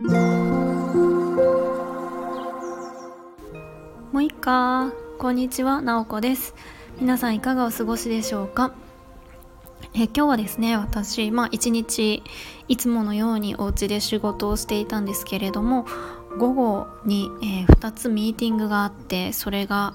[0.00, 0.10] も
[4.20, 4.92] ういっか。
[5.18, 5.82] こんにちは。
[5.82, 6.54] なおこです。
[7.00, 8.72] 皆さんいかがお過ごしでしょうか？
[9.94, 12.22] え今日はですね私まあ一日
[12.68, 15.84] いつものようにお家で仕事をしていたんですけれども
[16.38, 19.94] 午後に、えー、2つミーティングがあってそれが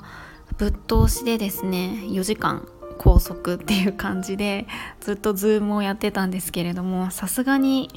[0.57, 2.67] ぶっ通しでですね4時間
[2.97, 4.67] 拘束っていう感じで
[4.99, 7.89] ずっとズームをやってたんですけれどもさすがに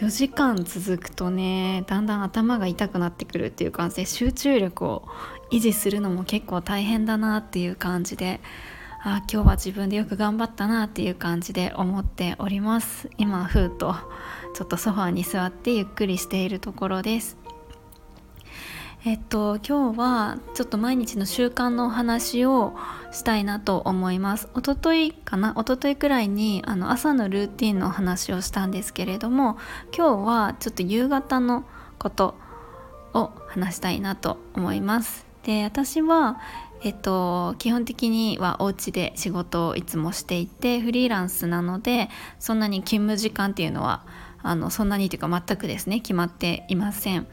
[0.00, 5.06] 4時間続くとねだんだん頭が痛くなってくるっていう感じで集中力を
[5.50, 8.40] 維持するのも結構大変だなっていう感じで
[9.02, 13.08] あ今日は自分でよく頑張ったなっていう感じで思っております。
[13.16, 13.94] 今ふうと
[14.54, 17.39] ちょっとソファーに座ってゆっくりしているところです。
[19.02, 22.74] えっと今日はちょっと毎日の習慣のお話を
[23.12, 24.50] したいなと思います。
[24.54, 25.54] 一昨日かな？
[25.56, 29.56] 一昨日くらいにあの朝のルーティンのお話をしたんですけれども
[29.96, 31.64] 今日はちょっと夕方の
[31.98, 32.34] こと
[33.14, 35.26] を話したいなと思います。
[35.44, 36.38] で私は
[36.82, 42.08] えっと、基本的にはお家で仕事をいつもしていてフリーランスなので
[42.38, 44.06] そんなに勤務時間っていうのは
[44.42, 47.26] あのそんなにというか全くですね決まっていません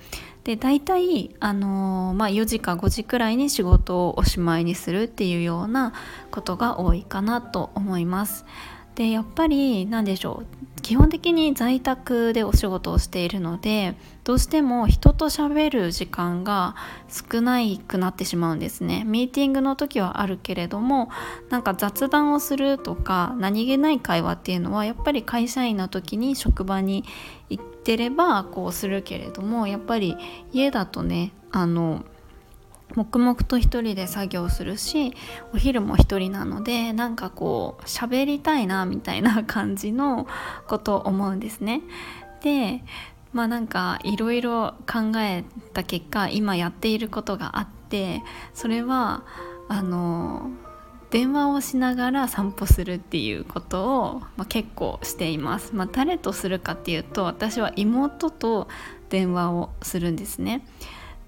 [0.48, 5.92] で大体、あのー、まあ、4時か5時くらいに仕事をおしまいにするっていうような
[6.32, 8.46] ことが多いかなと思います。
[8.96, 10.44] でやっぱり何でしょ
[10.77, 16.78] う基本的に在宅でお仕事をしているのでどうしても人と喋る時間が
[17.10, 19.04] 少ないくなってしまうんですね。
[19.06, 21.10] ミーティングの時はあるけれども
[21.50, 27.04] なんか雑談をするとか何気ない会話っていうのはやっぱり会社員の時に職場に
[27.50, 30.16] 行ってればこうするけれどもやっぱり
[30.54, 32.06] 家だとねあの
[32.96, 35.14] 黙々と一人で作業するし
[35.54, 40.28] お昼も一人なのでなんかこう喋りたいなみたいな感じの
[40.68, 41.82] ことを思うんですね。
[42.42, 42.84] で
[43.34, 49.24] まあなんかいろいろ考えた結果今やっていることがあってそれは
[49.68, 50.50] あの
[51.10, 58.68] 電話をしながら散歩するっていうことを、まあ、結構しています、まあ、誰とするかっていうと私は妹と
[59.10, 60.66] 電話をするんですね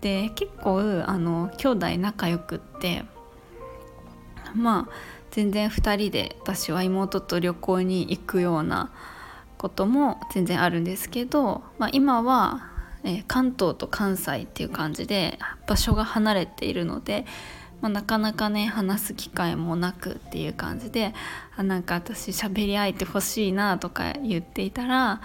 [0.01, 3.03] で結構あの兄弟仲良くって
[4.55, 4.93] まあ
[5.31, 8.91] 全然2人で私は妹と旅行に行くような
[9.57, 12.71] ことも全然あるんですけど、まあ、今は、
[13.03, 15.37] えー、関東と関西っていう感じで
[15.67, 17.25] 場所が離れているので、
[17.81, 21.13] まあ、なかなかね話す機会もなくっていう感じで
[21.55, 25.21] あなんか私喋り相手欲しいなとか言っていたら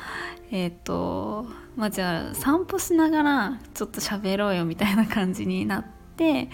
[0.50, 5.84] えっ、ー、とまあじゃあ散歩しながらちょっと喋ろうよみたいな感じになっ
[6.16, 6.48] て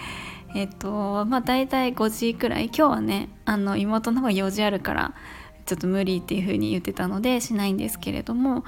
[0.55, 5.13] えっ、ー、とまあ大体5時くらい今日はねあの妹の方が用事あるから
[5.65, 8.63] ちょっと無理っていう風に言ってたのでしないんですけれども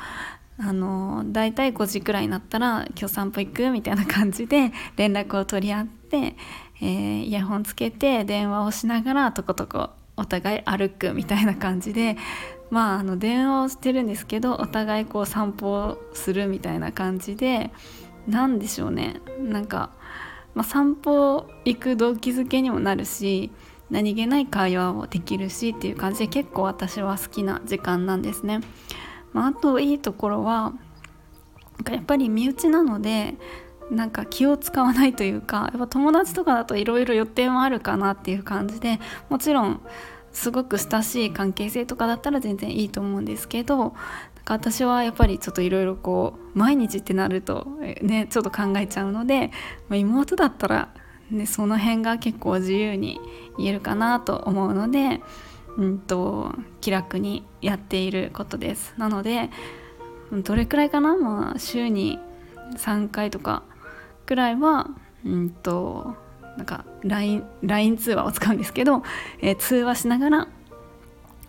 [0.59, 6.35] あの大体5時くらいになったら「今日散歩行く?」みたいな感じで連絡を取り合って、
[6.83, 12.17] えー、イヤホンつけて電話をしながらとことこお互い歩くみたいな感じで
[12.69, 17.71] まああの電話をしてるんですけどお互いこう散歩するみたいな感じで
[18.27, 19.91] 何でしょうねなんか、
[20.55, 23.49] まあ、散歩行く動機づけにもなるし
[23.89, 28.59] 何気ない会話もできるしっていう感じで結構私は好きな時間なんですね。
[29.33, 30.73] まあ、あといいところは
[31.89, 33.35] やっぱり身内なので
[33.93, 38.99] なんか気を使わないというかやっぱ友達とかだといろいろ予定もあるかなっていう感じで
[39.29, 39.81] もちろん
[40.31, 43.93] すごく親しい関係性とかだったら全然いいと思うんですけど
[44.43, 47.67] か私はやっぱりちょっといろいろこう毎日ってなると
[48.01, 49.51] ねちょっと考えちゃうので、
[49.89, 50.93] ま、妹だったら、
[51.31, 53.19] ね、その辺が結構自由に
[53.57, 55.21] 言えるかなと思うので、
[55.77, 58.93] うんと、気楽にやっていることです。
[58.97, 59.49] なので
[60.31, 62.19] どれくらいかな、まあ、週に
[62.77, 63.63] 3回とか
[64.25, 64.89] くらいは
[65.25, 66.15] うんと
[66.57, 69.03] なんか LINE, LINE 通話を使うんですけど、
[69.41, 70.47] えー、通話しながら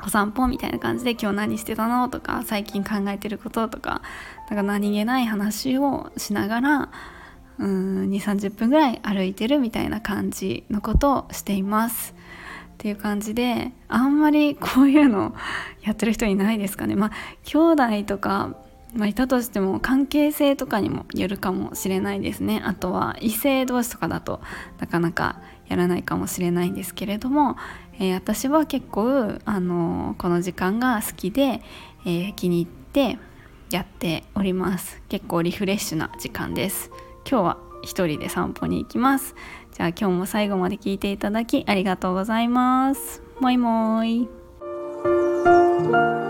[0.05, 4.03] お散歩みたいな感じで今日何してたのとか最近考えてることとか
[4.51, 6.91] なんか何気ない話をしながら
[7.59, 12.15] 2 3 0分ぐらい歩いてるみたいな感じのことをしています。
[12.75, 15.35] っていう感じであんまりこういうの
[15.83, 16.97] やってる人いないですかね。
[16.97, 17.11] まあ
[17.45, 18.57] 兄弟とか
[18.95, 22.63] まあ、いたとしても関係性とかにもよるかもしれないですね。
[22.65, 24.41] あとは異性同士とかだと
[24.79, 27.57] なかなかやらないかもしれないんですけれども、
[27.99, 31.63] えー、私は結構、あのー、この時間が好きで、
[32.05, 33.19] えー、気に入って
[33.71, 35.03] やっております。
[35.09, 36.91] 結構リフレッシュな時間です。
[37.29, 39.35] 今日は一人で散歩に行きます。
[39.73, 43.23] じゃあ今日も最後まで聞いていただきありがとうございます。
[43.41, 44.29] もいもー
[46.21, 46.24] い。